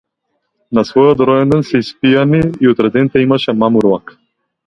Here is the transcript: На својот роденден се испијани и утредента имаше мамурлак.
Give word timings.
На 0.77 0.83
својот 0.91 1.21
роденден 1.29 1.61
се 1.73 1.81
испијани 1.85 2.41
и 2.67 2.71
утредента 2.73 3.23
имаше 3.27 3.57
мамурлак. 3.65 4.15